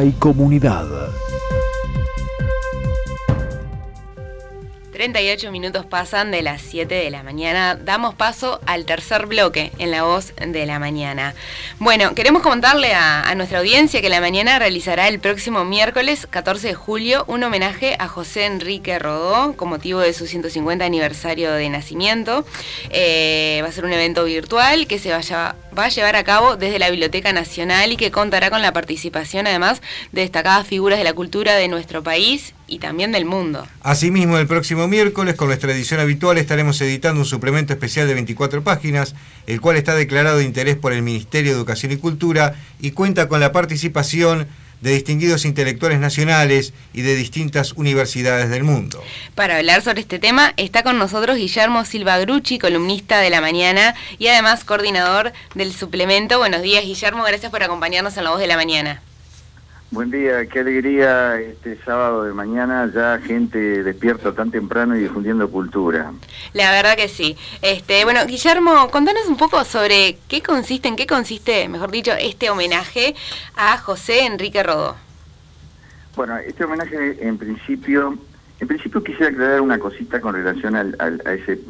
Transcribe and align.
y 0.00 0.12
comunidad. 0.12 0.86
38 5.12 5.52
minutos 5.52 5.84
pasan 5.84 6.30
de 6.30 6.40
las 6.40 6.62
7 6.62 6.94
de 6.94 7.10
la 7.10 7.22
mañana. 7.22 7.74
Damos 7.74 8.14
paso 8.14 8.60
al 8.64 8.86
tercer 8.86 9.26
bloque 9.26 9.70
en 9.78 9.90
la 9.90 10.04
voz 10.04 10.32
de 10.36 10.64
la 10.64 10.78
mañana. 10.78 11.34
Bueno, 11.78 12.14
queremos 12.14 12.40
contarle 12.40 12.94
a, 12.94 13.34
nuestra 13.34 13.58
audiencia 13.58 14.00
que 14.00 14.08
la 14.08 14.22
mañana 14.22 14.58
realizará 14.58 15.08
el 15.08 15.20
próximo 15.20 15.66
miércoles 15.66 16.26
14 16.30 16.68
de 16.68 16.74
julio 16.74 17.26
un 17.28 17.44
homenaje 17.44 17.94
a 17.98 18.08
José 18.08 18.46
Enrique 18.46 18.98
Rodó 18.98 19.54
con 19.54 19.68
motivo 19.68 20.00
de 20.00 20.14
su 20.14 20.26
150 20.26 20.82
aniversario 20.82 21.52
de 21.52 21.68
nacimiento. 21.68 22.46
Eh, 22.88 23.60
va 23.62 23.68
a 23.68 23.72
ser 23.72 23.84
un 23.84 23.92
evento 23.92 24.24
virtual 24.24 24.86
que 24.86 24.98
se 24.98 25.10
va 25.10 25.18
a 25.76 25.88
llevar 25.90 26.16
a 26.16 26.24
cabo 26.24 26.56
desde 26.56 26.78
la 26.78 26.88
Biblioteca 26.88 27.34
Nacional 27.34 27.92
y 27.92 27.98
que 27.98 28.10
contará 28.10 28.48
con 28.48 28.62
la 28.62 28.72
participación 28.72 29.46
además 29.46 29.82
de 30.12 30.22
destacadas 30.22 30.66
figuras 30.66 30.98
de 30.98 31.04
la 31.04 31.12
cultura 31.12 31.54
de 31.54 31.68
nuestro 31.68 32.02
país 32.02 32.54
y 32.72 32.78
también 32.78 33.12
del 33.12 33.26
mundo. 33.26 33.66
Asimismo, 33.82 34.38
el 34.38 34.46
próximo 34.46 34.88
miércoles, 34.88 35.34
con 35.34 35.48
nuestra 35.48 35.72
edición 35.72 36.00
habitual, 36.00 36.38
estaremos 36.38 36.80
editando 36.80 37.20
un 37.20 37.26
suplemento 37.26 37.74
especial 37.74 38.08
de 38.08 38.14
24 38.14 38.64
páginas, 38.64 39.14
el 39.46 39.60
cual 39.60 39.76
está 39.76 39.94
declarado 39.94 40.38
de 40.38 40.44
interés 40.44 40.76
por 40.76 40.94
el 40.94 41.02
Ministerio 41.02 41.52
de 41.52 41.58
Educación 41.58 41.92
y 41.92 41.98
Cultura 41.98 42.54
y 42.80 42.92
cuenta 42.92 43.28
con 43.28 43.40
la 43.40 43.52
participación 43.52 44.46
de 44.80 44.90
distinguidos 44.90 45.44
intelectuales 45.44 46.00
nacionales 46.00 46.72
y 46.94 47.02
de 47.02 47.14
distintas 47.14 47.72
universidades 47.74 48.48
del 48.48 48.64
mundo. 48.64 49.02
Para 49.34 49.58
hablar 49.58 49.82
sobre 49.82 50.00
este 50.00 50.18
tema 50.18 50.54
está 50.56 50.82
con 50.82 50.98
nosotros 50.98 51.36
Guillermo 51.36 51.84
Silva 51.84 52.18
Grucci, 52.18 52.58
columnista 52.58 53.20
de 53.20 53.30
La 53.30 53.42
Mañana 53.42 53.94
y 54.18 54.28
además 54.28 54.64
coordinador 54.64 55.34
del 55.54 55.72
suplemento. 55.72 56.38
Buenos 56.38 56.62
días 56.62 56.84
Guillermo, 56.84 57.22
gracias 57.22 57.52
por 57.52 57.62
acompañarnos 57.62 58.16
en 58.16 58.24
La 58.24 58.30
Voz 58.30 58.40
de 58.40 58.48
la 58.48 58.56
Mañana. 58.56 59.02
Buen 59.92 60.10
día, 60.10 60.46
qué 60.46 60.60
alegría 60.60 61.38
este 61.38 61.76
sábado 61.84 62.24
de 62.24 62.32
mañana 62.32 62.90
ya 62.94 63.18
gente 63.18 63.58
despierta 63.82 64.32
tan 64.32 64.50
temprano 64.50 64.96
y 64.96 65.00
difundiendo 65.00 65.50
cultura. 65.50 66.14
La 66.54 66.70
verdad 66.70 66.96
que 66.96 67.08
sí. 67.08 67.36
Este, 67.60 68.02
bueno, 68.04 68.24
Guillermo, 68.24 68.90
contanos 68.90 69.26
un 69.26 69.36
poco 69.36 69.62
sobre 69.66 70.16
qué 70.28 70.40
consiste, 70.40 70.88
en 70.88 70.96
qué 70.96 71.06
consiste, 71.06 71.68
mejor 71.68 71.90
dicho, 71.90 72.12
este 72.18 72.48
homenaje 72.48 73.14
a 73.54 73.76
José 73.76 74.24
Enrique 74.24 74.62
Rodó. 74.62 74.96
Bueno, 76.16 76.38
este 76.38 76.64
homenaje 76.64 77.18
en 77.20 77.36
principio, 77.36 78.16
en 78.60 78.68
principio 78.68 79.04
quisiera 79.04 79.28
aclarar 79.28 79.60
una 79.60 79.78
cosita 79.78 80.22
con 80.22 80.34
relación 80.34 80.74
al, 80.74 81.22
a 81.26 81.34
ese 81.34 81.60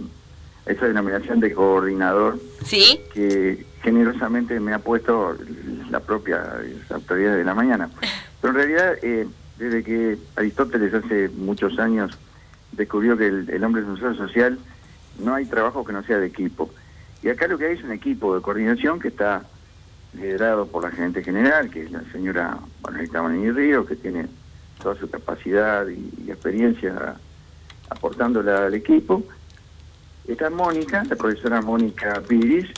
esa 0.66 0.86
denominación 0.86 1.40
de 1.40 1.52
coordinador 1.52 2.38
¿Sí? 2.64 3.00
que 3.12 3.66
generosamente 3.82 4.60
me 4.60 4.72
ha 4.72 4.78
puesto 4.78 5.36
la 5.90 6.00
propia 6.00 6.44
autoridad 6.90 7.36
de 7.36 7.44
la 7.44 7.54
mañana. 7.54 7.90
Pero 8.40 8.52
en 8.52 8.56
realidad, 8.56 8.94
eh, 9.02 9.26
desde 9.58 9.82
que 9.82 10.18
Aristóteles 10.36 10.94
hace 10.94 11.28
muchos 11.30 11.78
años 11.78 12.16
descubrió 12.72 13.16
que 13.16 13.26
el, 13.26 13.64
hombre 13.64 13.82
es 13.82 13.88
un 13.88 13.98
ser 13.98 14.16
social, 14.16 14.58
no 15.18 15.34
hay 15.34 15.46
trabajo 15.46 15.84
que 15.84 15.92
no 15.92 16.02
sea 16.04 16.18
de 16.18 16.26
equipo. 16.26 16.70
Y 17.22 17.28
acá 17.28 17.48
lo 17.48 17.58
que 17.58 17.66
hay 17.66 17.74
es 17.74 17.84
un 17.84 17.92
equipo 17.92 18.34
de 18.34 18.42
coordinación 18.42 19.00
que 19.00 19.08
está 19.08 19.42
liderado 20.14 20.66
por 20.66 20.84
la 20.84 20.90
gerente 20.90 21.24
general, 21.24 21.70
que 21.70 21.82
es 21.84 21.90
la 21.90 22.02
señora 22.12 22.58
Manuelita 22.82 23.22
Manini 23.22 23.50
Río, 23.50 23.84
que 23.84 23.96
tiene 23.96 24.26
toda 24.80 24.94
su 24.96 25.08
capacidad 25.10 25.86
y, 25.88 26.24
y 26.26 26.30
experiencia 26.30 27.16
aportándola 27.88 28.66
al 28.66 28.74
equipo 28.74 29.24
Está 30.26 30.50
Mónica, 30.50 31.02
la 31.08 31.16
profesora 31.16 31.60
Mónica 31.60 32.22
Piris, 32.26 32.70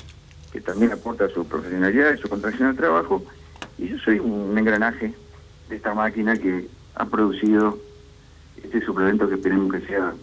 que 0.53 0.61
también 0.61 0.93
aporta 0.93 1.29
su 1.29 1.47
profesionalidad 1.47 2.15
y 2.15 2.19
su 2.19 2.29
contracción 2.29 2.69
al 2.69 2.77
trabajo, 2.77 3.23
y 3.77 3.89
yo 3.89 3.99
soy 3.99 4.19
un 4.19 4.57
engranaje 4.57 5.15
de 5.69 5.77
esta 5.77 5.95
máquina 5.95 6.37
que 6.37 6.69
ha 6.95 7.05
producido 7.07 7.79
este 8.63 8.81
suplemento 8.85 9.29
que 9.29 9.35
esperemos 9.35 9.73
que 9.73 9.87
sea 9.87 10.15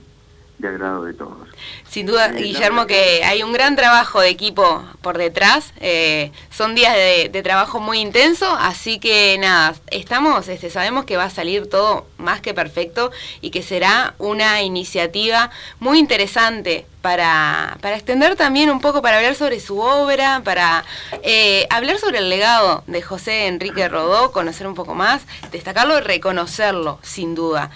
de 0.62 0.68
agrado 0.68 1.04
de 1.04 1.14
todos. 1.14 1.50
Sin 1.90 2.06
duda, 2.06 2.30
Guillermo, 2.30 2.86
que 2.86 3.24
hay 3.24 3.44
un 3.44 3.52
gran 3.52 3.76
trabajo 3.76 4.22
de 4.22 4.30
equipo 4.30 4.84
por 5.02 5.18
detrás. 5.18 5.74
Eh, 5.80 6.32
son 6.50 6.76
días 6.76 6.94
de, 6.94 7.42
trabajo 7.42 7.80
muy 7.80 8.00
intenso, 8.00 8.48
así 8.60 9.00
que 9.00 9.36
nada, 9.40 9.74
estamos, 9.88 10.48
este, 10.48 10.70
sabemos 10.70 11.06
que 11.06 11.18
va 11.18 11.24
a 11.24 11.30
salir 11.32 11.68
todo 11.68 12.06
más 12.20 12.40
que 12.40 12.54
perfecto 12.54 13.12
y 13.42 13.50
que 13.50 13.64
será 13.64 14.14
una 14.20 14.62
iniciativa 14.62 15.50
muy 15.80 15.98
interesante 15.98 16.86
para, 17.02 17.80
para 17.82 17.96
extender 17.96 18.36
también 18.36 18.70
un 18.70 18.80
poco, 18.80 19.02
para 19.02 19.18
hablar 19.18 19.34
sobre 19.34 19.60
su 19.60 19.80
obra, 19.80 20.42
para 20.46 20.86
eh, 21.24 21.66
hablar 21.72 21.98
sobre 21.98 22.20
el 22.20 22.30
legado 22.30 22.84
de 22.86 23.02
José 23.02 23.48
Enrique 23.48 23.90
Rodó, 23.90 24.32
conocer 24.32 24.68
un 24.68 24.76
poco 24.76 24.94
más, 24.94 25.24
destacarlo 25.52 25.98
y 25.98 26.02
reconocerlo, 26.02 27.00
sin 27.02 27.34
duda. 27.34 27.72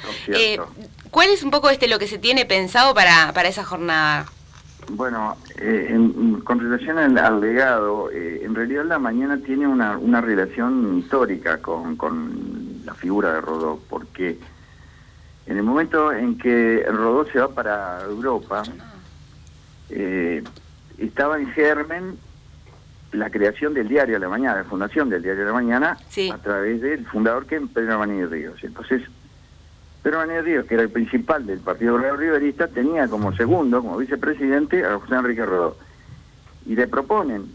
¿Cuál 1.15 1.29
es 1.29 1.43
un 1.43 1.49
poco 1.49 1.69
este 1.69 1.87
lo 1.87 1.97
que 1.97 2.09
se 2.09 2.17
tiene 2.17 2.45
pensado 2.45 2.93
para, 2.93 3.31
para 3.31 3.47
esa 3.47 3.63
jornada? 3.63 4.25
Bueno, 4.89 5.37
eh, 5.61 5.97
con 6.43 6.59
relación 6.59 6.97
al, 6.97 7.39
legado, 7.39 8.11
eh, 8.11 8.41
en 8.43 8.53
realidad 8.53 8.83
la 8.83 8.99
mañana 8.99 9.37
tiene 9.37 9.65
una, 9.65 9.97
una 9.97 10.19
relación 10.19 10.99
histórica 10.99 11.61
con, 11.61 11.95
con, 11.95 12.81
la 12.83 12.93
figura 12.95 13.31
de 13.31 13.39
Rodó, 13.39 13.79
porque 13.89 14.37
en 15.45 15.55
el 15.55 15.63
momento 15.63 16.11
en 16.11 16.37
que 16.37 16.85
Rodó 16.85 17.25
se 17.31 17.39
va 17.39 17.47
para 17.47 18.01
Europa, 18.01 18.63
eh, 19.91 20.43
estaba 20.97 21.39
en 21.39 21.47
germen 21.53 22.17
la 23.13 23.29
creación 23.29 23.73
del 23.73 23.87
diario 23.87 24.15
de 24.15 24.19
la 24.19 24.27
mañana, 24.27 24.57
la 24.57 24.63
fundación 24.65 25.09
del 25.09 25.23
diario 25.23 25.43
de 25.43 25.47
la 25.47 25.53
mañana, 25.53 25.97
a 26.33 26.37
través 26.39 26.81
del 26.81 27.05
fundador 27.05 27.45
que 27.45 27.55
es 27.55 27.61
Pedro 27.73 27.99
Manini 27.99 28.25
Ríos. 28.25 28.61
Entonces, 28.61 29.01
pero 30.05 30.19
Manuel 30.19 30.45
Ríos, 30.45 30.65
que 30.67 30.75
era 30.75 30.83
el 30.83 30.91
principal 30.91 31.47
del 31.47 31.61
Partido 31.61 31.97
Riverista, 31.97 32.67
tenía 32.67 33.07
como 33.07 33.35
segundo, 33.35 33.81
como 33.81 33.97
vicepresidente, 33.97 34.85
a 34.85 34.99
José 34.99 35.15
Enrique 35.15 35.43
Rodó. 35.43 35.77
Y 36.67 36.75
le 36.75 36.87
proponen 36.87 37.47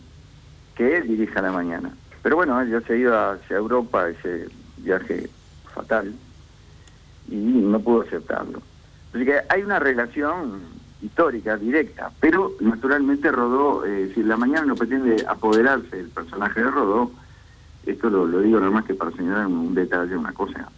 que 0.75 0.97
él 0.97 1.06
dirija 1.06 1.43
la 1.43 1.53
mañana. 1.53 1.93
Pero 2.25 2.34
bueno, 2.34 2.61
él 2.61 2.69
ya 2.69 2.81
se 2.81 2.99
ido 2.99 3.16
hacia 3.16 3.56
Europa, 3.56 4.09
ese 4.09 4.49
viaje 4.78 5.31
fatal, 5.72 6.12
y 7.28 7.37
no 7.37 7.78
pudo 7.78 8.00
aceptarlo. 8.00 8.61
Así 9.15 9.25
que 9.25 9.43
hay 9.49 9.62
una 9.62 9.78
relación 9.78 10.61
histórica, 11.03 11.56
directa, 11.56 12.11
pero 12.19 12.56
naturalmente 12.59 13.31
Rodó, 13.31 13.84
eh, 13.87 14.11
si 14.12 14.25
la 14.25 14.37
mañana 14.37 14.67
no 14.67 14.75
pretende 14.75 15.25
apoderarse 15.28 15.99
del 15.99 16.09
personaje 16.09 16.65
de 16.65 16.69
Rodó, 16.69 17.12
esto 17.87 18.11
lo, 18.11 18.27
lo 18.27 18.41
digo 18.41 18.59
nada 18.59 18.72
más 18.72 18.87
que 18.87 18.94
para 18.94 19.12
señalar 19.12 19.47
un 19.47 19.72
detalle, 19.72 20.17
una 20.17 20.32
cosa, 20.32 20.69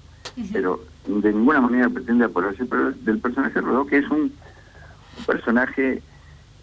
pero 0.53 0.92
de 1.07 1.33
ninguna 1.33 1.61
manera 1.61 1.89
pretende 1.89 2.25
apoderarse 2.25 2.65
del 3.01 3.19
personaje 3.19 3.61
Rodó, 3.61 3.87
que 3.87 3.99
es 3.99 4.09
un, 4.09 4.33
personaje 5.27 6.03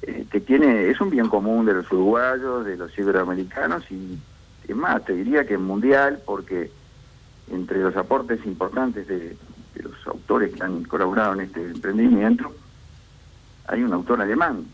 eh, 0.02 0.26
que 0.32 0.40
tiene, 0.40 0.90
es 0.90 1.00
un 1.00 1.10
bien 1.10 1.30
común 1.30 1.66
de 1.66 1.74
los 1.74 1.92
uruguayos, 1.92 2.66
de 2.66 2.78
los 2.78 2.98
iberoamericanos 2.98 3.90
y 3.92 4.18
es 4.68 4.76
más, 4.76 5.04
te 5.06 5.14
diría 5.14 5.46
que 5.46 5.56
es 5.56 5.60
mundial 5.60 6.22
porque 6.26 6.72
entre 7.52 7.80
los 7.80 7.96
aportes 7.96 8.46
importantes 8.46 9.08
de, 9.08 9.36
los 9.76 10.08
autores 10.08 10.54
que 10.54 10.62
han 10.62 10.84
colaborado 10.84 11.34
en 11.34 11.42
este 11.42 11.64
emprendimiento, 11.64 12.54
hay 13.68 13.82
un 13.82 13.94
autor 13.94 14.22
alemán 14.22 14.66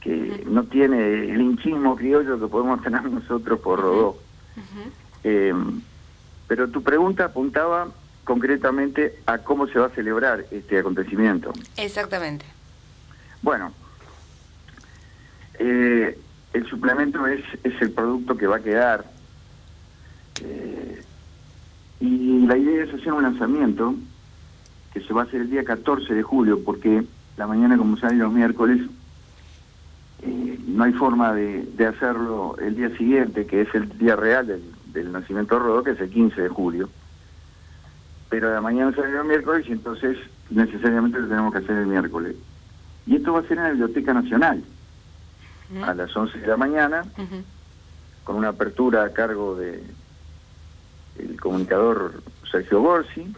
que 0.00 0.44
no 0.46 0.62
tiene 0.64 1.24
el 1.32 1.40
hinchismo 1.40 1.96
criollo 1.96 2.38
que 2.38 2.46
podemos 2.46 2.80
tener 2.82 3.02
nosotros 3.10 3.58
por 3.60 3.80
Rodó. 3.80 4.16
Eh, 5.24 5.52
pero 6.46 6.68
tu 6.68 6.82
pregunta 6.82 7.26
apuntaba 7.26 7.88
concretamente 8.24 9.20
a 9.26 9.38
cómo 9.38 9.66
se 9.66 9.78
va 9.78 9.86
a 9.86 9.90
celebrar 9.90 10.44
este 10.50 10.78
acontecimiento. 10.78 11.52
Exactamente. 11.76 12.44
Bueno, 13.42 13.72
eh, 15.58 16.18
el 16.52 16.66
suplemento 16.66 17.26
es, 17.26 17.42
es 17.64 17.80
el 17.80 17.92
producto 17.92 18.36
que 18.36 18.46
va 18.46 18.56
a 18.56 18.60
quedar 18.60 19.04
eh, 20.42 21.02
y 22.00 22.46
la 22.46 22.56
idea 22.56 22.84
es 22.84 22.94
hacer 22.94 23.12
un 23.12 23.22
lanzamiento 23.22 23.94
que 24.92 25.00
se 25.00 25.12
va 25.12 25.22
a 25.22 25.24
hacer 25.24 25.42
el 25.42 25.50
día 25.50 25.64
14 25.64 26.14
de 26.14 26.22
julio 26.22 26.62
porque 26.64 27.04
la 27.36 27.46
mañana 27.46 27.76
como 27.76 27.96
sale 27.96 28.16
los 28.16 28.32
miércoles 28.32 28.80
eh, 30.22 30.58
no 30.66 30.84
hay 30.84 30.92
forma 30.92 31.32
de, 31.34 31.86
hacerlo 31.86 32.56
el 32.58 32.74
día 32.74 32.96
siguiente 32.96 33.46
que 33.46 33.62
es 33.62 33.74
el 33.74 33.98
día 33.98 34.16
real 34.16 34.46
del, 34.46 34.62
del 34.92 35.12
nacimiento 35.12 35.54
de 35.54 35.60
Rodó 35.60 35.84
que 35.84 35.92
es 35.92 36.00
el 36.00 36.10
15 36.10 36.42
de 36.42 36.48
julio 36.48 36.88
pero 38.30 38.54
la 38.54 38.60
mañana 38.60 38.94
sale 38.94 39.18
el 39.18 39.24
miércoles 39.24 39.66
y 39.68 39.72
entonces 39.72 40.16
necesariamente 40.48 41.18
lo 41.18 41.28
tenemos 41.28 41.52
que 41.52 41.58
hacer 41.58 41.76
el 41.76 41.86
miércoles. 41.86 42.36
Y 43.06 43.16
esto 43.16 43.32
va 43.32 43.40
a 43.40 43.42
ser 43.42 43.58
en 43.58 43.64
la 43.64 43.70
Biblioteca 43.70 44.14
Nacional, 44.14 44.62
a 45.82 45.94
las 45.94 46.16
11 46.16 46.38
de 46.38 46.46
la 46.46 46.56
mañana, 46.56 47.04
con 48.24 48.36
una 48.36 48.48
apertura 48.48 49.04
a 49.04 49.12
cargo 49.12 49.56
de 49.56 49.82
el 51.18 51.40
comunicador 51.40 52.22
Sergio 52.50 52.80
Borsi, 52.80 53.34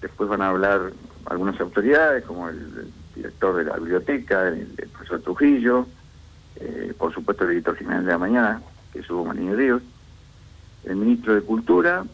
después 0.00 0.28
van 0.28 0.42
a 0.42 0.48
hablar 0.48 0.92
algunas 1.26 1.58
autoridades, 1.60 2.24
como 2.24 2.48
el, 2.48 2.92
director 3.16 3.56
de 3.56 3.64
la 3.64 3.76
biblioteca, 3.76 4.48
el, 4.48 4.66
profesor 4.92 5.20
Trujillo, 5.22 5.86
eh, 6.56 6.92
por 6.98 7.14
supuesto 7.14 7.44
el 7.44 7.52
editor 7.52 7.76
general 7.76 8.04
de 8.04 8.12
la 8.12 8.18
mañana, 8.18 8.62
que 8.92 8.98
es 8.98 9.10
Hugo 9.10 9.24
Manini 9.24 9.54
Ríos, 9.54 9.82
el 10.84 10.96
ministro 10.96 11.34
de 11.34 11.40
Cultura, 11.42 12.04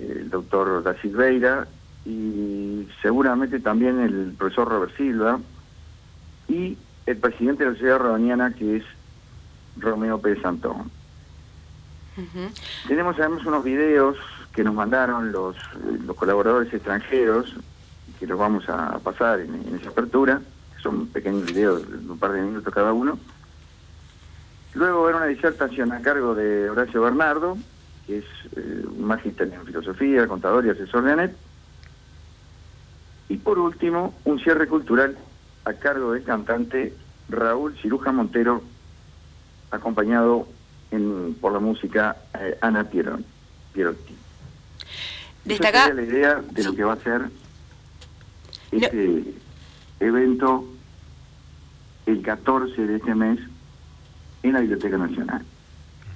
el 0.00 0.30
doctor 0.30 0.82
Da 0.82 0.94
Silveira 1.00 1.66
y 2.04 2.88
seguramente 3.02 3.60
también 3.60 4.00
el 4.00 4.34
profesor 4.38 4.68
Robert 4.68 4.96
Silva 4.96 5.40
y 6.48 6.76
el 7.06 7.16
presidente 7.16 7.64
de 7.64 7.70
la 7.70 7.76
Sociedad 7.76 7.98
Rodoniana 7.98 8.54
que 8.54 8.76
es 8.76 8.84
Romeo 9.76 10.20
Pérez 10.20 10.42
Santón. 10.42 10.90
Tenemos 12.88 13.16
además 13.18 13.46
unos 13.46 13.62
videos 13.62 14.16
que 14.52 14.64
nos 14.64 14.74
mandaron 14.74 15.30
los, 15.30 15.56
los 16.04 16.16
colaboradores 16.16 16.72
extranjeros, 16.74 17.54
que 18.18 18.26
los 18.26 18.38
vamos 18.38 18.68
a 18.68 18.98
pasar 18.98 19.38
en, 19.40 19.78
esa 19.80 19.90
apertura, 19.90 20.40
son 20.82 21.06
pequeños 21.06 21.46
videos 21.46 21.88
de 21.88 22.10
un 22.10 22.18
par 22.18 22.32
de 22.32 22.42
minutos 22.42 22.74
cada 22.74 22.92
uno. 22.92 23.18
Luego 24.74 25.08
era 25.08 25.18
una 25.18 25.26
disertación 25.26 25.92
a 25.92 26.02
cargo 26.02 26.34
de 26.34 26.68
Horacio 26.70 27.02
Bernardo, 27.02 27.56
es 28.14 28.24
eh, 28.56 28.84
un 28.86 29.04
magíster 29.04 29.52
en 29.52 29.64
filosofía, 29.66 30.26
contador 30.26 30.66
y 30.66 30.70
asesor 30.70 31.04
de 31.04 31.12
ANET. 31.12 31.36
Y 33.28 33.36
por 33.36 33.58
último, 33.58 34.14
un 34.24 34.38
cierre 34.40 34.66
cultural 34.66 35.16
a 35.64 35.74
cargo 35.74 36.12
del 36.12 36.24
cantante 36.24 36.94
Raúl 37.28 37.76
Ciruja 37.80 38.12
Montero, 38.12 38.62
acompañado 39.70 40.48
por 41.40 41.52
la 41.52 41.58
música 41.58 42.16
eh, 42.38 42.56
Ana 42.62 42.84
Pierotti. 42.84 44.16
Destaca... 45.44 45.92
la 45.92 46.02
idea 46.02 46.42
de 46.50 46.64
lo 46.64 46.74
que 46.74 46.84
va 46.84 46.94
a 46.94 46.96
ser 46.96 47.28
este 48.72 49.34
evento 50.00 50.64
el 52.06 52.22
14 52.22 52.86
de 52.86 52.96
este 52.96 53.14
mes 53.14 53.38
en 54.42 54.52
la 54.52 54.60
Biblioteca 54.60 54.96
Nacional, 54.96 55.44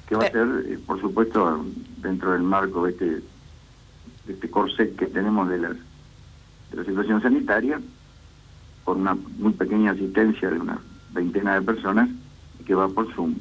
que 0.09 0.17
va 0.17 0.25
a 0.25 0.31
ser, 0.31 0.47
eh, 0.67 0.79
por 0.87 1.01
supuesto, 1.01 1.65
dentro 1.99 2.33
del 2.33 2.43
marco 2.43 2.85
de 2.85 2.93
este, 2.93 3.07
de 3.07 4.33
este 4.33 4.51
corset 4.51 4.95
que 4.97 5.07
tenemos 5.07 5.49
de, 5.49 5.59
las, 5.59 5.73
de 5.73 6.77
la 6.77 6.85
situación 6.85 7.23
sanitaria, 7.23 7.81
con 8.85 9.01
una 9.01 9.15
muy 9.15 9.53
pequeña 9.53 9.93
asistencia 9.93 10.51
de 10.51 10.59
una 10.59 10.79
veintena 11.13 11.55
de 11.55 11.63
personas, 11.63 12.09
que 12.67 12.75
va 12.75 12.89
por 12.89 13.13
Zoom. 13.15 13.37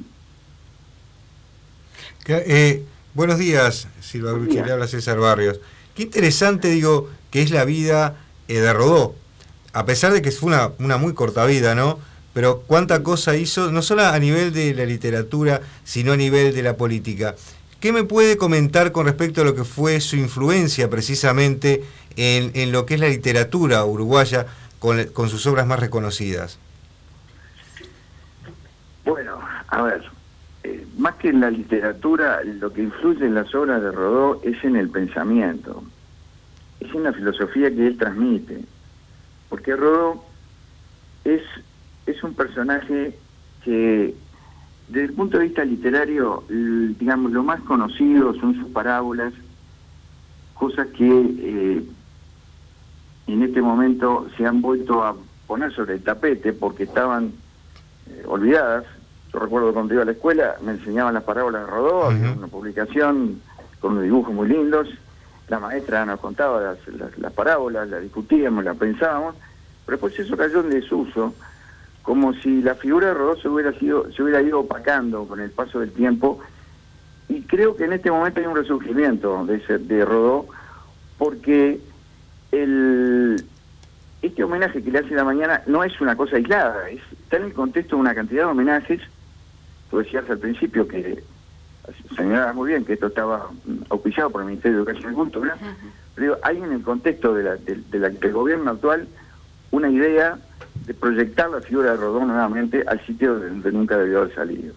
Eh, 2.26 2.84
buenos 3.14 3.38
días, 3.38 3.88
Silva 4.00 4.32
que 4.48 4.62
le 4.62 4.72
habla 4.72 4.86
César 4.86 5.18
Barrios. 5.18 5.60
Qué 5.94 6.04
interesante, 6.04 6.68
digo, 6.68 7.10
que 7.30 7.42
es 7.42 7.50
la 7.50 7.64
vida 7.64 8.16
eh, 8.48 8.60
de 8.60 8.72
Rodó. 8.72 9.14
A 9.72 9.84
pesar 9.86 10.12
de 10.12 10.22
que 10.22 10.30
fue 10.30 10.48
una, 10.48 10.70
una 10.78 10.98
muy 10.98 11.14
corta 11.14 11.44
vida, 11.46 11.74
¿no? 11.74 11.98
Pero 12.34 12.62
cuánta 12.66 13.02
cosa 13.02 13.36
hizo, 13.36 13.70
no 13.70 13.82
solo 13.82 14.02
a 14.02 14.18
nivel 14.18 14.52
de 14.52 14.74
la 14.74 14.86
literatura, 14.86 15.60
sino 15.84 16.12
a 16.12 16.16
nivel 16.16 16.54
de 16.54 16.62
la 16.62 16.76
política. 16.76 17.34
¿Qué 17.80 17.92
me 17.92 18.04
puede 18.04 18.36
comentar 18.36 18.92
con 18.92 19.06
respecto 19.06 19.42
a 19.42 19.44
lo 19.44 19.54
que 19.54 19.64
fue 19.64 20.00
su 20.00 20.16
influencia 20.16 20.88
precisamente 20.88 21.82
en, 22.16 22.52
en 22.54 22.72
lo 22.72 22.86
que 22.86 22.94
es 22.94 23.00
la 23.00 23.08
literatura 23.08 23.84
uruguaya 23.84 24.46
con, 24.78 25.04
con 25.12 25.28
sus 25.28 25.46
obras 25.46 25.66
más 25.66 25.80
reconocidas? 25.80 26.58
Bueno, 29.04 29.40
a 29.68 29.82
ver, 29.82 30.02
eh, 30.64 30.86
más 30.96 31.16
que 31.16 31.30
en 31.30 31.40
la 31.40 31.50
literatura, 31.50 32.40
lo 32.44 32.72
que 32.72 32.82
influye 32.82 33.26
en 33.26 33.34
las 33.34 33.52
obras 33.54 33.82
de 33.82 33.90
Rodó 33.90 34.40
es 34.44 34.62
en 34.62 34.76
el 34.76 34.90
pensamiento, 34.90 35.82
es 36.78 36.94
en 36.94 37.02
la 37.02 37.12
filosofía 37.12 37.70
que 37.70 37.86
él 37.86 37.98
transmite. 37.98 38.64
Porque 39.48 39.74
Rodó 39.74 40.24
es, 41.24 41.42
es 42.06 42.22
un 42.22 42.34
personaje 42.34 43.16
que, 43.64 44.14
desde 44.88 45.06
el 45.06 45.12
punto 45.12 45.38
de 45.38 45.44
vista 45.44 45.64
literario, 45.64 46.44
digamos, 46.48 47.32
lo 47.32 47.42
más 47.42 47.60
conocido 47.62 48.34
son 48.34 48.54
sus 48.54 48.70
parábolas, 48.72 49.32
cosas 50.54 50.88
que 50.88 51.08
eh, 51.08 51.82
en 53.26 53.42
este 53.42 53.62
momento 53.62 54.26
se 54.36 54.46
han 54.46 54.62
vuelto 54.62 55.02
a 55.02 55.16
poner 55.46 55.72
sobre 55.72 55.94
el 55.94 56.02
tapete 56.02 56.52
porque 56.52 56.84
estaban 56.84 57.32
eh, 58.08 58.24
olvidadas. 58.26 58.84
Yo 59.32 59.38
recuerdo 59.38 59.72
cuando 59.72 59.94
iba 59.94 60.02
a 60.02 60.06
la 60.06 60.12
escuela, 60.12 60.56
me 60.62 60.72
enseñaban 60.72 61.14
las 61.14 61.24
parábolas 61.24 61.64
de 61.64 61.70
Rodó, 61.70 62.08
una 62.08 62.46
publicación 62.48 63.40
con 63.80 63.92
unos 63.92 64.04
dibujos 64.04 64.34
muy 64.34 64.48
lindos. 64.48 64.88
La 65.48 65.58
maestra 65.58 66.04
nos 66.04 66.20
contaba 66.20 66.60
las, 66.60 67.18
las, 67.18 67.32
parábolas, 67.32 67.88
las 67.88 68.02
discutíamos, 68.02 68.64
las 68.64 68.76
pensábamos, 68.76 69.34
pero 69.84 69.96
después 69.96 70.18
eso 70.18 70.36
cayó 70.36 70.60
en 70.60 70.70
desuso, 70.70 71.34
como 72.02 72.34
si 72.34 72.62
la 72.62 72.74
figura 72.74 73.08
de 73.08 73.14
Rodó 73.14 73.36
se 73.36 73.48
hubiera, 73.48 73.72
sido, 73.78 74.10
se 74.12 74.22
hubiera 74.22 74.42
ido 74.42 74.60
opacando 74.60 75.26
con 75.26 75.40
el 75.40 75.50
paso 75.50 75.80
del 75.80 75.92
tiempo. 75.92 76.40
Y 77.28 77.42
creo 77.42 77.76
que 77.76 77.84
en 77.84 77.92
este 77.92 78.10
momento 78.10 78.40
hay 78.40 78.46
un 78.46 78.56
resurgimiento 78.56 79.44
de, 79.46 79.56
ese, 79.56 79.78
de 79.78 80.04
Rodó, 80.04 80.46
porque 81.18 81.80
el, 82.50 83.44
este 84.20 84.44
homenaje 84.44 84.82
que 84.82 84.90
le 84.90 84.98
hace 84.98 85.14
la 85.14 85.24
mañana 85.24 85.62
no 85.66 85.84
es 85.84 86.00
una 86.00 86.16
cosa 86.16 86.36
aislada, 86.36 86.90
está 86.90 87.36
en 87.36 87.44
el 87.44 87.52
contexto 87.52 87.96
de 87.96 88.02
una 88.02 88.14
cantidad 88.14 88.42
de 88.42 88.50
homenajes 88.50 89.00
Tú 89.92 89.98
decías 89.98 90.24
al 90.30 90.38
principio 90.38 90.88
que 90.88 91.22
señalaba 92.16 92.54
muy 92.54 92.70
bien 92.70 92.82
que 92.82 92.94
esto 92.94 93.08
estaba 93.08 93.50
auspiciado 93.90 94.30
por 94.30 94.40
el 94.40 94.46
Ministerio 94.46 94.78
de 94.78 94.84
Educación 94.84 95.12
y 95.12 95.16
Cultura, 95.16 95.54
pero 96.14 96.38
hay 96.42 96.56
en 96.56 96.72
el 96.72 96.80
contexto 96.80 97.34
de 97.34 97.42
la, 97.42 97.56
del 97.56 98.32
gobierno 98.32 98.70
actual 98.70 99.06
una 99.70 99.90
idea 99.90 100.38
de 100.86 100.94
proyectar 100.94 101.50
la 101.50 101.60
figura 101.60 101.92
de 101.92 101.96
Rodón 101.96 102.28
nuevamente 102.28 102.84
al 102.86 103.04
sitio 103.06 103.38
donde 103.38 103.72
nunca 103.72 103.96
debió 103.96 104.18
haber 104.20 104.34
salido. 104.34 104.74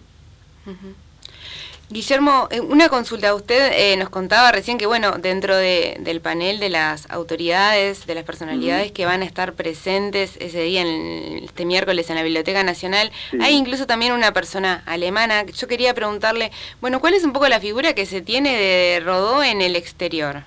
Guillermo, 1.88 2.48
eh, 2.50 2.60
una 2.60 2.88
consulta. 2.88 3.32
Usted 3.32 3.70
eh, 3.72 3.96
nos 3.96 4.08
contaba 4.08 4.50
recién 4.50 4.76
que, 4.76 4.86
bueno, 4.86 5.18
dentro 5.18 5.56
del 5.56 6.20
panel 6.20 6.58
de 6.58 6.68
las 6.68 7.08
autoridades, 7.10 8.06
de 8.06 8.14
las 8.16 8.24
personalidades 8.24 8.90
que 8.90 9.06
van 9.06 9.22
a 9.22 9.24
estar 9.24 9.52
presentes 9.52 10.36
ese 10.40 10.62
día, 10.62 10.82
en 10.82 11.44
este 11.44 11.64
miércoles, 11.64 12.10
en 12.10 12.16
la 12.16 12.24
Biblioteca 12.24 12.64
Nacional, 12.64 13.12
hay 13.40 13.54
incluso 13.54 13.86
también 13.86 14.12
una 14.12 14.32
persona 14.32 14.82
alemana. 14.84 15.44
Yo 15.46 15.68
quería 15.68 15.94
preguntarle, 15.94 16.50
bueno, 16.80 16.98
¿cuál 16.98 17.14
es 17.14 17.24
un 17.24 17.32
poco 17.32 17.48
la 17.48 17.60
figura 17.60 17.94
que 17.94 18.04
se 18.04 18.20
tiene 18.20 18.58
de 18.58 19.00
Rodó 19.04 19.44
en 19.44 19.62
el 19.62 19.76
exterior? 19.76 20.42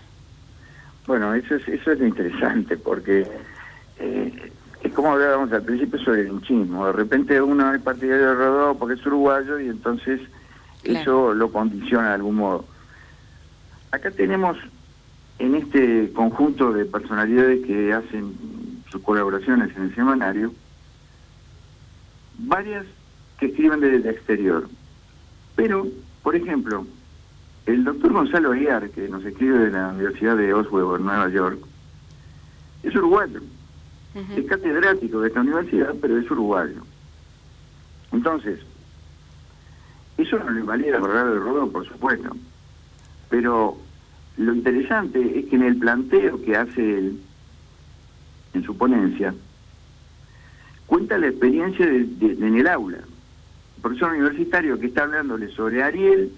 Bueno, 1.08 1.34
eso 1.34 1.56
es, 1.56 1.66
eso 1.70 1.94
es 1.94 2.02
interesante, 2.02 2.76
porque 2.76 3.26
eh, 3.98 4.49
es 4.84 4.94
como 4.94 5.12
hablábamos 5.12 5.52
al 5.52 5.64
principio 5.64 6.00
sobre 6.00 6.22
el 6.22 6.28
hinchismo. 6.30 6.86
De 6.88 6.94
repente 6.94 7.42
uno 7.42 7.74
es 7.74 7.82
partidario 7.82 8.28
de 8.28 8.34
Rodó 8.36 8.76
porque 8.76 8.96
es 8.96 9.06
uruguayo 9.06 9.60
y 9.60 9.68
entonces 9.68 10.22
eso 10.84 11.34
lo 11.34 11.52
condiciona 11.52 12.10
de 12.10 12.14
algún 12.16 12.36
modo. 12.36 12.66
Acá 13.92 14.12
tenemos 14.12 14.58
en 15.40 15.56
este 15.56 16.12
conjunto 16.14 16.72
de 16.72 16.86
personalidades 16.86 17.66
que 17.66 17.94
hacen 17.94 18.36
sus 18.90 19.02
colaboraciones 19.02 19.76
en 19.76 19.84
el 19.84 19.96
semanario, 19.96 20.54
varias 22.38 22.86
que 23.40 23.48
escriben 23.48 23.80
desde 23.80 23.98
el 23.98 24.08
exterior. 24.08 24.68
Pero, 25.56 25.88
por 26.24 26.36
ejemplo, 26.36 26.86
el 27.66 27.84
doctor 27.84 28.14
Gonzalo 28.14 28.52
Aguiar, 28.52 28.90
que 28.90 29.08
nos 29.10 29.24
escribe 29.26 29.60
de 29.60 29.72
la 29.72 29.90
Universidad 29.90 30.38
de 30.38 30.54
Oswego 30.54 30.96
en 30.96 31.06
Nueva 31.06 31.30
York, 31.30 31.60
es 32.84 32.96
uruguayo. 32.96 33.42
Es 34.16 34.46
catedrático 34.46 35.22
de 35.22 35.28
esta 35.28 35.42
universidad, 35.42 35.96
pero 36.02 36.18
es 36.18 36.30
uruguayo. 36.32 36.82
Entonces, 38.12 38.60
eso 40.18 40.40
no 40.40 40.50
le 40.50 40.62
invalida 40.62 41.00
correr 41.00 41.28
de 41.28 41.40
Rodó, 41.40 41.72
por 41.72 41.88
supuesto. 41.88 42.36
Pero 43.30 43.78
lo 44.38 44.54
interesante 44.54 45.40
es 45.40 45.46
que 45.46 45.56
en 45.56 45.64
el 45.64 45.78
planteo 45.78 46.42
que 46.42 46.58
hace 46.58 46.98
él, 46.98 47.20
en 48.54 48.64
su 48.64 48.76
ponencia, 48.76 49.34
cuenta 50.88 51.18
la 51.18 51.28
experiencia 51.28 51.86
en 51.86 52.58
el 52.58 52.68
aula. 52.68 52.98
El 52.98 53.82
profesor 53.82 54.12
universitario 54.12 54.80
que 54.80 54.88
está 54.88 55.04
hablándole 55.04 55.50
sobre 55.50 55.84
Ariel, 55.84 56.32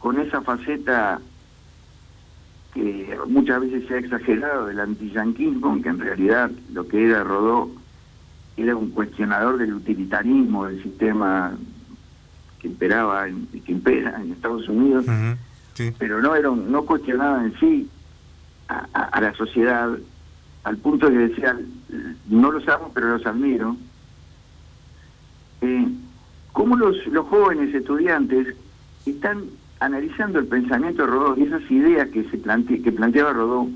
con 0.00 0.18
esa 0.18 0.42
faceta 0.42 1.20
que 2.74 3.18
muchas 3.28 3.60
veces 3.60 3.86
se 3.86 3.94
ha 3.94 3.98
exagerado 3.98 4.66
del 4.66 4.80
antiyanquismo, 4.80 5.80
que 5.82 5.88
en 5.88 6.00
realidad 6.00 6.50
lo 6.72 6.86
que 6.88 7.04
era 7.04 7.22
Rodó 7.22 7.70
era 8.56 8.76
un 8.76 8.90
cuestionador 8.90 9.58
del 9.58 9.74
utilitarismo 9.74 10.66
del 10.66 10.82
sistema 10.82 11.56
que 12.58 12.68
imperaba 12.68 13.28
y 13.28 13.60
que 13.60 13.72
impera 13.72 14.20
en 14.20 14.32
Estados 14.32 14.68
Unidos, 14.68 15.04
pero 15.98 16.22
no 16.22 16.34
era 16.34 16.50
no 16.50 16.82
cuestionaba 16.84 17.44
en 17.44 17.58
sí 17.58 17.90
a, 18.68 19.20
la 19.20 19.34
sociedad 19.34 19.90
al 20.64 20.76
punto 20.78 21.10
de 21.10 21.12
que 21.12 21.28
decía 21.28 21.58
no 22.28 22.52
los 22.52 22.66
amo 22.68 22.90
pero 22.94 23.10
los 23.10 23.26
admiro. 23.26 23.76
Eh, 25.60 25.88
¿Cómo 26.52 26.76
los, 26.76 27.06
los 27.06 27.26
jóvenes 27.28 27.74
estudiantes 27.74 28.54
están 29.06 29.44
analizando 29.84 30.38
el 30.38 30.46
pensamiento 30.46 31.02
de 31.02 31.08
Rodó 31.08 31.36
y 31.36 31.44
esas 31.44 31.68
ideas 31.70 32.08
que 32.08 32.24
se 32.24 32.38
plante, 32.38 32.80
que 32.80 32.92
planteaba 32.92 33.32
Rodó? 33.32 33.68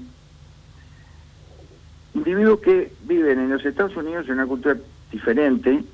Individuos 2.15 2.61
que 2.61 2.93
viven 3.05 3.39
en 3.39 3.51
los 3.51 3.65
Estados 3.65 3.97
Unidos 3.97 4.27
en 4.27 4.35
una 4.35 4.47
cultura 4.47 4.77
diferente 5.13 5.85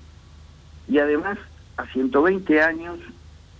y 0.88 0.98
además 0.98 1.38
a 1.76 1.86
120 1.86 2.62
años 2.62 2.98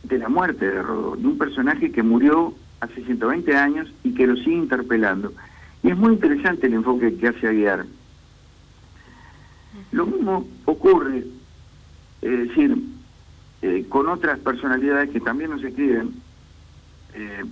de 0.02 0.18
la 0.18 0.28
muerte 0.28 0.68
de 0.70 0.82
Rodó, 0.82 1.16
de 1.16 1.26
un 1.26 1.38
personaje 1.38 1.90
que 1.90 2.02
murió 2.02 2.54
hace 2.80 3.04
120 3.04 3.56
años 3.56 3.88
y 4.02 4.14
que 4.14 4.26
lo 4.26 4.36
sigue 4.36 4.56
interpelando. 4.56 5.32
Y 5.82 5.90
es 5.90 5.96
muy 5.96 6.14
interesante 6.14 6.66
el 6.66 6.74
enfoque 6.74 7.16
que 7.16 7.28
hace 7.28 7.48
Aguiar. 7.48 7.86
Lo 9.92 10.06
mismo 10.06 10.46
ocurre, 10.64 11.24
es 12.20 12.48
decir, 12.48 12.76
eh, 13.62 13.86
con 13.88 14.08
otras 14.08 14.38
personalidades 14.40 15.10
que 15.10 15.20
también 15.20 15.50
nos 15.50 15.62
escriben. 15.62 16.14
Eh, 17.22 17.44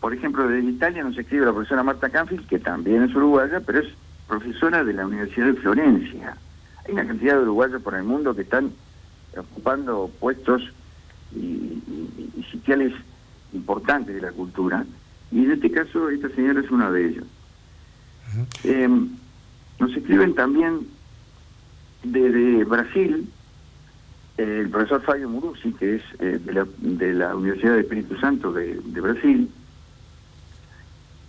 por 0.00 0.14
ejemplo, 0.14 0.48
desde 0.48 0.70
Italia 0.70 1.04
nos 1.04 1.18
escribe 1.18 1.44
la 1.44 1.52
profesora 1.52 1.82
Marta 1.82 2.08
Canfield, 2.08 2.46
que 2.48 2.58
también 2.58 3.02
es 3.02 3.14
uruguaya, 3.14 3.60
pero 3.60 3.80
es 3.80 3.88
profesora 4.26 4.82
de 4.82 4.94
la 4.94 5.06
Universidad 5.06 5.46
de 5.46 5.54
Florencia. 5.54 6.36
Hay 6.86 6.92
una 6.92 7.06
cantidad 7.06 7.34
de 7.34 7.42
uruguayos 7.42 7.82
por 7.82 7.94
el 7.94 8.04
mundo 8.04 8.34
que 8.34 8.42
están 8.42 8.72
ocupando 9.36 10.10
puestos 10.18 10.62
y, 11.34 11.82
sitiales 12.50 12.94
importantes 13.52 14.14
de 14.14 14.22
la 14.22 14.32
cultura. 14.32 14.84
Y 15.30 15.44
en 15.44 15.52
este 15.52 15.70
caso, 15.70 16.08
esta 16.08 16.30
señora 16.30 16.60
es 16.60 16.70
una 16.70 16.90
de 16.90 17.08
ellos. 17.08 17.24
Em, 18.64 19.10
nos 19.78 19.94
escriben 19.96 20.34
también 20.34 20.86
desde 22.02 22.64
Brasil 22.64 23.28
el 24.42 24.70
profesor 24.70 25.02
Fabio 25.02 25.28
Muruzzi, 25.28 25.72
que 25.72 25.96
es 25.96 26.02
eh, 26.18 26.38
de, 26.44 26.52
la, 26.52 26.66
de, 26.78 27.12
la, 27.12 27.34
Universidad 27.34 27.74
de 27.74 27.80
Espíritu 27.80 28.16
Santo 28.16 28.52
de, 28.52 28.80
de 28.82 29.00
Brasil, 29.00 29.50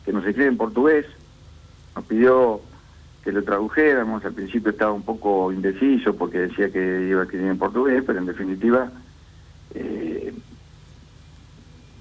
que 0.05 0.13
nos 0.13 0.25
escribe 0.25 0.47
en 0.47 0.57
portugués, 0.57 1.05
nos 1.95 2.05
pidió 2.05 2.61
que 3.23 3.31
lo 3.31 3.43
tradujéramos, 3.43 4.25
al 4.25 4.33
principio 4.33 4.71
estaba 4.71 4.91
un 4.91 5.03
poco 5.03 5.51
indeciso 5.51 6.15
porque 6.15 6.39
decía 6.39 6.71
que 6.71 7.07
iba 7.09 7.21
a 7.21 7.23
escribir 7.23 7.47
en 7.47 7.57
portugués, 7.57 8.03
pero 8.05 8.19
en 8.19 8.25
definitiva 8.25 8.91
eh, 9.75 10.33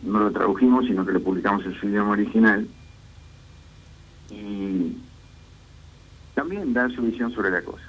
no 0.03 0.21
lo 0.21 0.31
tradujimos, 0.31 0.87
sino 0.87 1.05
que 1.05 1.13
lo 1.13 1.21
publicamos 1.23 1.65
en 1.67 1.75
su 1.75 1.89
idioma 1.89 2.13
original. 2.13 2.67
Y 4.31 4.97
también 6.35 6.73
da 6.73 6.89
su 6.89 7.03
visión 7.03 7.33
sobre 7.33 7.51
la 7.51 7.63
cosa. 7.63 7.85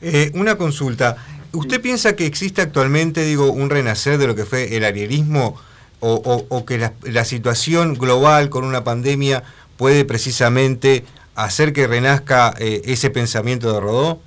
Eh, 0.00 0.30
una 0.34 0.56
consulta. 0.56 1.16
¿Usted 1.52 1.80
piensa 1.80 2.14
que 2.14 2.26
existe 2.26 2.60
actualmente, 2.60 3.24
digo, 3.24 3.50
un 3.50 3.70
renacer 3.70 4.18
de 4.18 4.26
lo 4.26 4.34
que 4.34 4.44
fue 4.44 4.76
el 4.76 4.84
arierismo 4.84 5.56
o, 6.00 6.64
que 6.66 6.78
la, 6.78 7.24
situación 7.24 7.94
global 7.94 8.50
con 8.50 8.64
una 8.64 8.84
pandemia 8.84 9.42
puede 9.76 10.04
precisamente 10.04 11.04
hacer 11.34 11.72
que 11.72 11.86
renazca 11.86 12.54
eh, 12.58 12.82
ese 12.84 13.10
pensamiento 13.10 13.72
de 13.72 13.80
Rodó? 13.80 14.20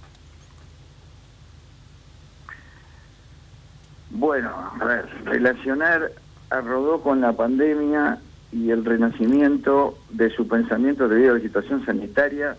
Bueno, 4.09 4.51
a 4.79 4.85
ver, 4.85 5.05
relacionar 5.25 6.11
a 6.49 6.61
Rodó 6.61 7.01
con 7.01 7.21
la 7.21 7.33
pandemia 7.33 8.19
y 8.51 8.71
el 8.71 8.83
renacimiento 8.83 9.97
de 10.09 10.29
su 10.31 10.47
pensamiento 10.47 11.07
debido 11.07 11.31
a 11.31 11.37
la 11.37 11.41
situación 11.41 11.85
sanitaria 11.85 12.57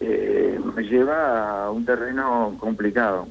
eh, 0.00 0.58
me 0.74 0.82
lleva 0.82 1.64
a 1.64 1.70
un 1.70 1.84
terreno 1.84 2.56
complicado. 2.58 3.26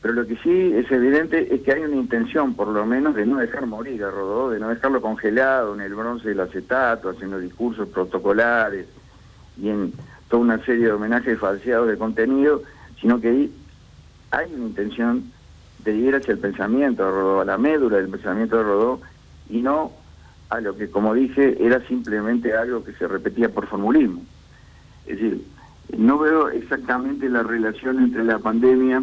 Pero 0.00 0.14
lo 0.14 0.26
que 0.26 0.36
sí 0.36 0.72
es 0.74 0.90
evidente 0.90 1.54
es 1.54 1.62
que 1.62 1.72
hay 1.72 1.82
una 1.82 1.96
intención, 1.96 2.54
por 2.54 2.68
lo 2.68 2.84
menos, 2.84 3.14
de 3.14 3.24
no 3.24 3.38
dejar 3.38 3.66
morir 3.66 4.04
a 4.04 4.10
Rodó, 4.10 4.50
de 4.50 4.60
no 4.60 4.68
dejarlo 4.68 5.00
congelado 5.00 5.74
en 5.74 5.80
el 5.80 5.94
bronce 5.94 6.28
del 6.28 6.40
acetato, 6.40 7.08
haciendo 7.08 7.38
discursos 7.38 7.88
protocolares 7.88 8.86
y 9.56 9.70
en 9.70 9.94
toda 10.28 10.42
una 10.42 10.64
serie 10.64 10.86
de 10.86 10.92
homenajes 10.92 11.38
falseados 11.38 11.88
de 11.88 11.96
contenido, 11.96 12.62
sino 13.00 13.20
que 13.20 13.48
hay 14.30 14.54
una 14.54 14.66
intención 14.66 15.32
de 15.84 15.94
ir 15.94 16.14
hacia 16.14 16.32
el 16.32 16.38
pensamiento 16.38 17.04
de 17.04 17.10
Rodó, 17.10 17.40
a 17.40 17.44
la 17.44 17.56
médula 17.56 17.96
del 17.96 18.08
pensamiento 18.08 18.58
de 18.58 18.62
Rodó, 18.62 19.00
y 19.48 19.62
no 19.62 19.92
a 20.50 20.60
lo 20.60 20.76
que, 20.76 20.90
como 20.90 21.14
dije, 21.14 21.56
era 21.64 21.80
simplemente 21.86 22.54
algo 22.54 22.84
que 22.84 22.92
se 22.92 23.08
repetía 23.08 23.48
por 23.48 23.66
formulismo. 23.66 24.22
Es 25.06 25.18
decir, 25.18 25.44
no 25.96 26.18
veo 26.18 26.48
exactamente 26.50 27.28
la 27.28 27.42
relación 27.42 27.98
entre 27.98 28.24
la 28.24 28.38
pandemia 28.38 29.02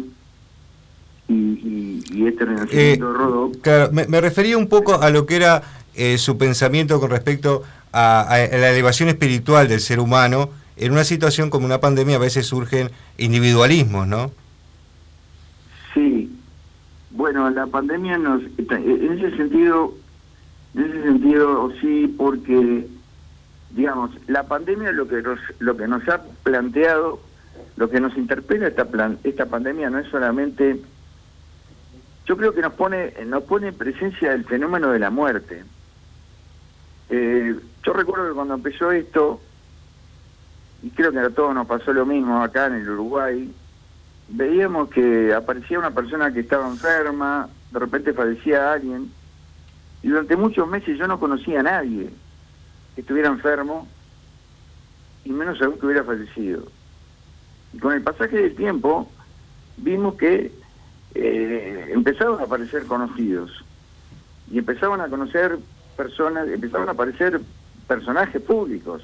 y, 1.28 2.26
este 2.26 2.44
renacimiento 2.44 3.12
de 3.12 3.18
Rodó. 3.18 3.52
Claro, 3.62 3.90
me, 3.92 4.20
refería 4.20 4.58
un 4.58 4.68
poco 4.68 5.00
a 5.00 5.10
lo 5.10 5.26
que 5.26 5.36
era 5.36 5.62
eh, 5.94 6.18
su 6.18 6.38
pensamiento 6.38 7.00
con 7.00 7.10
respecto 7.10 7.62
a, 7.92 8.26
la 8.28 8.70
elevación 8.70 9.08
espiritual 9.08 9.68
del 9.68 9.80
ser 9.80 10.00
humano. 10.00 10.50
En 10.76 10.92
una 10.92 11.04
situación 11.04 11.50
como 11.50 11.66
una 11.66 11.80
pandemia 11.80 12.16
a 12.16 12.20
veces 12.20 12.46
surgen 12.46 12.90
individualismos, 13.18 14.06
¿no? 14.06 14.30
Sí. 15.94 16.30
Bueno, 17.10 17.50
la 17.50 17.66
pandemia 17.66 18.18
nos... 18.18 18.42
En 18.56 19.18
ese 19.18 19.36
sentido, 19.36 19.94
en 20.74 20.84
ese 20.84 21.02
sentido 21.02 21.72
sí, 21.80 22.14
porque 22.16 22.86
digamos, 23.72 24.10
la 24.28 24.44
pandemia 24.44 24.92
lo 24.92 25.08
que 25.08 25.22
nos, 25.22 25.38
lo 25.58 25.76
que 25.76 25.88
nos 25.88 26.06
ha 26.08 26.22
planteado, 26.42 27.20
lo 27.76 27.88
que 27.88 28.00
nos 28.00 28.16
interpela 28.16 28.68
esta 28.68 28.84
plan, 28.84 29.18
esta 29.24 29.46
pandemia 29.46 29.90
no 29.90 29.98
es 29.98 30.08
solamente 30.08 30.80
yo 32.24 32.36
creo 32.36 32.52
que 32.54 32.62
nos 32.62 32.74
pone 32.74 33.12
nos 33.26 33.42
pone 33.44 33.68
en 33.68 33.74
presencia 33.74 34.30
del 34.30 34.44
fenómeno 34.44 34.92
de 34.92 34.98
la 34.98 35.10
muerte. 35.10 35.64
Eh, 37.10 37.56
yo 37.82 37.92
recuerdo 37.92 38.28
que 38.28 38.34
cuando 38.34 38.54
empezó 38.54 38.92
esto, 38.92 39.40
y 40.82 40.90
creo 40.90 41.10
que 41.10 41.18
a 41.18 41.30
todos 41.30 41.54
nos 41.54 41.66
pasó 41.66 41.92
lo 41.92 42.06
mismo 42.06 42.42
acá 42.42 42.66
en 42.66 42.74
el 42.74 42.90
Uruguay, 42.90 43.52
veíamos 44.28 44.88
que 44.90 45.34
aparecía 45.34 45.78
una 45.78 45.90
persona 45.90 46.32
que 46.32 46.40
estaba 46.40 46.68
enferma, 46.68 47.48
de 47.70 47.78
repente 47.78 48.12
fallecía 48.12 48.72
alguien, 48.72 49.10
y 50.02 50.08
durante 50.08 50.36
muchos 50.36 50.68
meses 50.68 50.96
yo 50.96 51.06
no 51.06 51.18
conocía 51.18 51.60
a 51.60 51.64
nadie 51.64 52.10
que 52.94 53.00
estuviera 53.00 53.28
enfermo 53.28 53.88
y 55.24 55.30
menos 55.30 55.60
aún 55.62 55.78
que 55.78 55.86
hubiera 55.86 56.04
fallecido. 56.04 56.64
Y 57.72 57.78
con 57.78 57.92
el 57.92 58.02
pasaje 58.02 58.36
del 58.36 58.54
tiempo 58.54 59.10
vimos 59.76 60.14
que 60.14 60.52
eh, 61.14 61.90
empezaron 61.92 62.40
a 62.40 62.44
aparecer 62.44 62.84
conocidos 62.86 63.64
y 64.50 64.58
empezaban 64.58 65.00
a 65.00 65.08
conocer 65.08 65.58
personas, 65.96 66.48
empezaron 66.48 66.88
a 66.88 66.92
aparecer 66.92 67.40
personajes 67.86 68.40
públicos 68.42 69.02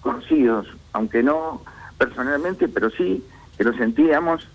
conocidos, 0.00 0.66
aunque 0.92 1.22
no 1.22 1.62
personalmente, 1.98 2.68
pero 2.68 2.90
sí 2.90 3.24
que 3.56 3.64
lo 3.64 3.72
sentíamos 3.74 4.46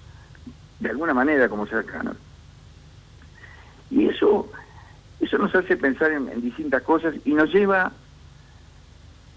de 0.79 0.89
alguna 0.89 1.13
manera 1.13 1.49
como 1.49 1.65
cercanos. 1.65 2.15
Y 3.89 4.07
eso, 4.07 4.47
eso 5.19 5.37
nos 5.37 5.53
hace 5.55 5.75
pensar 5.75 6.11
en 6.11 6.41
distintas 6.41 6.83
cosas 6.83 7.15
y 7.25 7.33
nos 7.33 7.51
lleva 7.51 7.91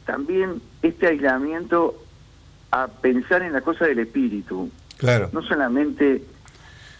también 0.05 0.61
este 0.83 1.07
aislamiento 1.07 1.97
a 2.71 2.89
pensar 2.89 3.43
en 3.43 3.53
la 3.53 3.61
cosa 3.61 3.87
del 3.87 4.01
espíritu. 4.01 4.71
Claro. 4.97 5.31
No 5.33 5.43
solamente 5.43 6.25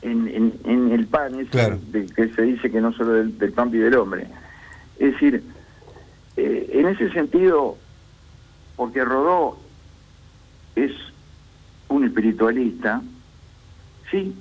en, 0.03 0.53
en, 0.65 0.93
el 0.93 1.07
pan, 1.07 1.39
ese 1.39 1.79
de, 1.91 2.07
que 2.07 2.29
se 2.35 2.43
dice 2.43 2.71
que 2.71 2.81
no 2.81 2.93
solo 2.93 3.13
del, 3.13 3.53
pan 3.53 3.71
vive 3.71 3.89
el 3.89 3.97
hombre. 3.97 4.27
Es 4.99 5.13
decir, 5.13 5.43
eh, 6.37 6.71
en 6.73 6.89
ese 6.89 7.11
sentido, 7.13 7.79
porque 8.77 9.05
Rodó 9.05 9.59
es 10.75 10.93
un 11.89 12.05
espiritualista, 12.05 13.03
sí 14.11 14.35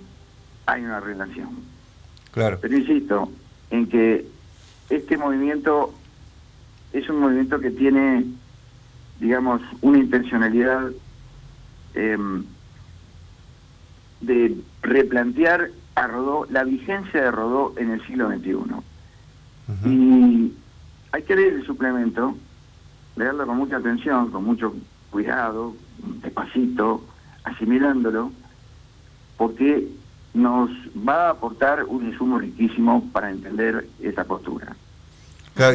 hay 0.65 0.83
una 0.83 0.99
relación. 0.99 1.49
Claro. 2.31 2.57
Pero 2.61 2.77
insisto, 2.77 3.31
en 3.69 3.87
que 3.87 4.25
este 4.89 5.17
movimiento 5.17 5.93
es 6.93 7.07
un 7.09 7.19
movimiento 7.19 7.59
que 7.59 7.71
tiene 7.71 8.25
digamos, 9.21 9.61
una 9.81 9.99
intencionalidad 9.99 10.89
em, 11.93 12.43
de 14.19 14.57
replantear 14.81 15.69
a 15.93 16.07
Rodó, 16.07 16.47
la 16.49 16.63
vigencia 16.63 17.21
de 17.21 17.31
Rodó 17.31 17.73
en 17.77 17.91
el 17.91 18.05
siglo 18.07 18.29
XXI. 18.29 18.55
Y 19.85 20.53
hay 21.11 21.23
que 21.23 21.35
leer 21.35 21.53
el 21.53 21.65
suplemento, 21.65 22.35
leerlo 23.15 23.45
con 23.45 23.57
mucha 23.57 23.77
atención, 23.77 24.31
con 24.31 24.43
mucho 24.43 24.73
cuidado, 25.11 25.75
despacito, 26.23 27.03
asimilándolo, 27.43 28.31
porque 29.37 29.87
nos 30.33 30.71
va 31.07 31.27
a 31.27 31.29
aportar 31.31 31.83
un 31.83 32.07
insumo 32.07 32.39
riquísimo 32.39 33.07
para 33.13 33.29
entender 33.29 33.87
esa 34.01 34.23
postura. 34.23 34.75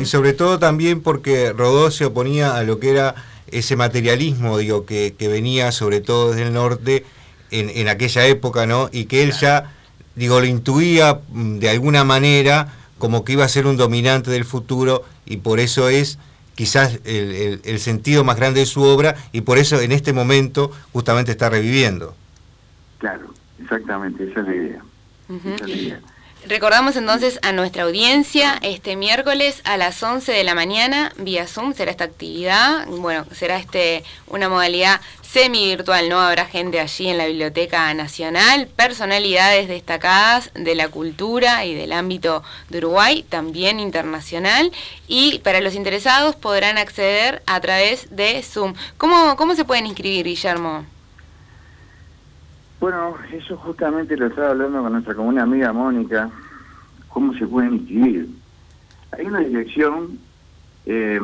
y 0.00 0.04
sobre 0.04 0.32
todo 0.32 0.58
también 0.58 1.00
porque 1.00 1.52
Rodó 1.52 1.92
se 1.92 2.06
oponía 2.06 2.56
a 2.56 2.64
lo 2.64 2.80
que 2.80 2.90
era 2.90 3.14
ese 3.50 3.76
materialismo 3.76 4.58
digo 4.58 4.86
que, 4.86 5.14
que 5.18 5.28
venía 5.28 5.72
sobre 5.72 6.00
todo 6.00 6.30
desde 6.30 6.44
el 6.44 6.52
norte 6.52 7.04
en, 7.50 7.70
en, 7.70 7.88
aquella 7.88 8.26
época, 8.26 8.66
¿no? 8.66 8.88
Y 8.92 9.04
que 9.04 9.22
él 9.22 9.32
ya, 9.32 9.72
digo, 10.14 10.40
lo 10.40 10.46
intuía 10.46 11.20
mm, 11.28 11.58
de 11.58 11.70
alguna 11.70 12.04
manera 12.04 12.72
como 12.98 13.24
que 13.24 13.32
iba 13.32 13.44
a 13.44 13.48
ser 13.48 13.66
un 13.66 13.76
dominante 13.76 14.30
del 14.30 14.44
futuro 14.44 15.04
y 15.26 15.38
por 15.38 15.60
eso 15.60 15.88
es 15.88 16.18
quizás 16.54 17.00
el, 17.04 17.60
el, 17.62 17.78
sentido 17.78 18.24
más 18.24 18.36
grande 18.36 18.60
de 18.60 18.66
su 18.66 18.82
obra 18.82 19.14
y 19.32 19.42
por 19.42 19.58
eso 19.58 19.80
en 19.80 19.92
este 19.92 20.12
momento 20.12 20.72
justamente 20.92 21.32
está 21.32 21.50
reviviendo. 21.50 22.16
Claro, 22.98 23.34
exactamente, 23.62 24.30
esa 24.30 24.40
es 24.40 24.46
la 24.46 24.54
idea. 24.54 24.82
Esa 25.28 25.64
es 25.64 25.70
la 25.70 25.76
idea. 25.76 26.00
Recordamos 26.48 26.94
entonces 26.94 27.40
a 27.42 27.50
nuestra 27.50 27.82
audiencia, 27.82 28.56
este 28.62 28.94
miércoles 28.94 29.60
a 29.64 29.76
las 29.76 30.00
11 30.00 30.30
de 30.30 30.44
la 30.44 30.54
mañana, 30.54 31.12
vía 31.16 31.48
Zoom, 31.48 31.74
será 31.74 31.90
esta 31.90 32.04
actividad. 32.04 32.86
Bueno, 32.86 33.26
será 33.32 33.58
este 33.58 34.04
una 34.28 34.48
modalidad 34.48 35.00
semi-virtual, 35.22 36.08
¿no? 36.08 36.20
Habrá 36.20 36.44
gente 36.46 36.78
allí 36.78 37.08
en 37.08 37.18
la 37.18 37.26
Biblioteca 37.26 37.92
Nacional, 37.94 38.68
personalidades 38.68 39.66
destacadas 39.66 40.52
de 40.54 40.76
la 40.76 40.86
cultura 40.86 41.64
y 41.64 41.74
del 41.74 41.90
ámbito 41.90 42.44
de 42.68 42.78
Uruguay, 42.78 43.24
también 43.28 43.80
internacional. 43.80 44.70
Y 45.08 45.40
para 45.40 45.60
los 45.60 45.74
interesados 45.74 46.36
podrán 46.36 46.78
acceder 46.78 47.42
a 47.46 47.60
través 47.60 48.14
de 48.14 48.40
Zoom. 48.44 48.74
¿Cómo, 48.98 49.34
cómo 49.34 49.56
se 49.56 49.64
pueden 49.64 49.86
inscribir, 49.86 50.26
Guillermo? 50.26 50.86
Bueno, 52.86 53.16
eso 53.32 53.56
justamente 53.56 54.16
lo 54.16 54.28
estaba 54.28 54.50
hablando 54.50 54.80
con 54.80 54.92
nuestra 54.92 55.12
comuna 55.12 55.42
amiga 55.42 55.72
Mónica, 55.72 56.30
cómo 57.08 57.34
se 57.34 57.44
pueden 57.44 57.74
inscribir. 57.74 58.28
Hay 59.10 59.26
una 59.26 59.40
dirección 59.40 60.20
eh, 60.84 61.18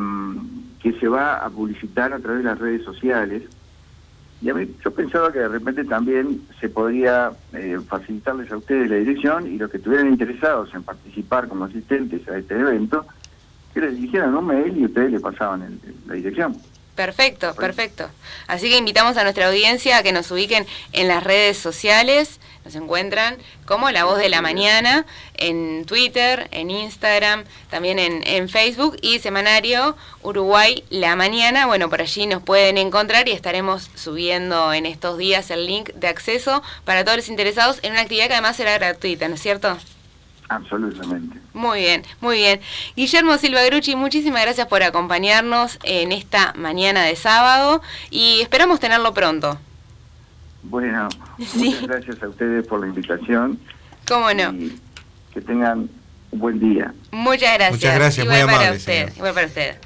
que 0.81 0.91
se 0.99 1.07
va 1.07 1.37
a 1.37 1.49
publicitar 1.49 2.11
a 2.11 2.19
través 2.19 2.43
de 2.43 2.49
las 2.49 2.59
redes 2.59 2.83
sociales 2.83 3.43
y 4.41 4.49
a 4.49 4.55
mí 4.55 4.75
yo 4.83 4.91
pensaba 4.91 5.31
que 5.31 5.39
de 5.39 5.47
repente 5.47 5.85
también 5.85 6.41
se 6.59 6.67
podría 6.67 7.31
eh, 7.53 7.79
facilitarles 7.87 8.51
a 8.51 8.57
ustedes 8.57 8.89
la 8.89 8.97
dirección 8.97 9.47
y 9.47 9.57
los 9.57 9.71
que 9.71 9.77
estuvieran 9.77 10.09
interesados 10.09 10.73
en 10.73 10.83
participar 10.83 11.47
como 11.47 11.63
asistentes 11.63 12.27
a 12.27 12.39
este 12.39 12.59
evento, 12.59 13.05
que 13.73 13.79
les 13.79 13.95
dijeran 13.95 14.35
un 14.35 14.47
mail 14.47 14.77
y 14.77 14.83
ustedes 14.83 15.13
le 15.13 15.21
pasaban 15.21 15.79
la 16.07 16.13
dirección. 16.13 16.57
Perfecto, 16.95 17.55
perfecto. 17.55 18.07
Así 18.45 18.69
que 18.69 18.77
invitamos 18.77 19.17
a 19.17 19.23
nuestra 19.23 19.47
audiencia 19.47 19.97
a 19.97 20.03
que 20.03 20.11
nos 20.11 20.29
ubiquen 20.29 20.67
en 20.91 21.07
las 21.07 21.23
redes 21.23 21.57
sociales. 21.57 22.39
Nos 22.65 22.75
encuentran 22.75 23.37
como 23.65 23.89
La 23.89 24.05
Voz 24.05 24.19
de 24.19 24.29
la 24.29 24.41
Mañana 24.41 25.05
en 25.33 25.85
Twitter, 25.85 26.47
en 26.51 26.69
Instagram, 26.69 27.45
también 27.69 27.99
en, 27.99 28.47
Facebook 28.47 28.97
y 29.01 29.19
Semanario 29.19 29.97
Uruguay 30.21 30.83
La 30.89 31.15
Mañana. 31.15 31.65
Bueno, 31.65 31.89
por 31.89 32.01
allí 32.01 32.27
nos 32.27 32.43
pueden 32.43 32.77
encontrar 32.77 33.27
y 33.27 33.31
estaremos 33.31 33.89
subiendo 33.95 34.71
en 34.71 34.85
estos 34.85 35.17
días 35.17 35.49
el 35.49 35.65
link 35.65 35.89
de 35.95 36.07
acceso 36.07 36.61
para 36.85 37.03
todos 37.03 37.17
los 37.17 37.29
interesados 37.29 37.79
en 37.81 37.93
una 37.93 38.01
actividad 38.01 38.27
que 38.27 38.33
además 38.33 38.55
será 38.55 38.77
gratuita, 38.77 39.27
¿no 39.27 39.35
es 39.35 39.41
cierto? 39.41 39.77
Absolutamente. 40.49 41.39
Muy 41.53 41.79
bien, 41.79 42.03
muy 42.21 42.37
bien. 42.37 42.59
Guillermo 42.95 43.37
Silva 43.37 43.63
Grucci, 43.63 43.95
muchísimas 43.95 44.41
gracias 44.41 44.67
por 44.67 44.83
acompañarnos 44.83 45.79
en 45.83 46.11
esta 46.11 46.53
mañana 46.55 47.03
de 47.03 47.15
sábado 47.15 47.81
y 48.09 48.41
esperamos 48.41 48.79
tenerlo 48.79 49.13
pronto. 49.13 49.57
Bueno, 50.63 51.09
muchas 51.37 51.81
gracias 51.81 52.23
a 52.23 52.29
ustedes 52.29 52.67
por 52.67 52.81
la 52.81 52.87
invitación. 52.87 53.59
¿Cómo 54.07 54.33
no? 54.33 54.53
Y 54.53 54.79
que 55.33 55.41
tengan 55.41 55.89
un 56.31 56.39
buen 56.39 56.59
día. 56.59 56.93
Muchas 57.11 57.53
gracias. 57.55 57.71
Muchas 57.73 57.95
gracias, 57.95 58.25
muy 58.27 58.35
para 58.35 58.43
amable, 58.43 58.77
usted. 58.77 59.13
Igual 59.15 59.33
para 59.33 59.47
usted. 59.47 59.77